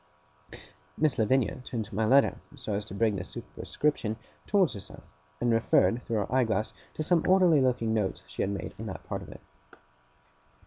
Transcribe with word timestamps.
Miss 0.97 1.19
Lavinia 1.19 1.57
turned 1.63 1.93
my 1.93 2.05
letter, 2.05 2.39
so 2.55 2.73
as 2.73 2.85
to 2.85 2.95
bring 2.95 3.17
the 3.17 3.23
superscription 3.23 4.17
towards 4.47 4.73
herself, 4.73 5.03
and 5.39 5.53
referred 5.53 6.01
through 6.01 6.15
her 6.17 6.33
eye 6.33 6.43
glass 6.43 6.73
to 6.95 7.03
some 7.03 7.23
orderly 7.27 7.61
looking 7.61 7.93
notes 7.93 8.23
she 8.25 8.41
had 8.41 8.49
made 8.49 8.73
on 8.79 8.87
that 8.87 9.03
part 9.03 9.21
of 9.21 9.29
it. 9.29 9.41